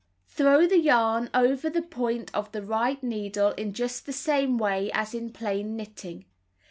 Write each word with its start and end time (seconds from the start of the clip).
Cut 0.29 0.35
Throw 0.35 0.65
the 0.65 0.79
yarn 0.79 1.29
over 1.31 1.69
the 1.69 1.83
point 1.83 2.33
of 2.33 2.51
the 2.53 2.63
right 2.63 3.03
needle 3.03 3.51
in 3.51 3.71
just 3.71 4.07
the 4.07 4.11
same 4.13 4.57
way 4.57 4.89
as 4.95 5.13
in 5.13 5.31
plain 5.31 5.75
knitting. 5.77 6.25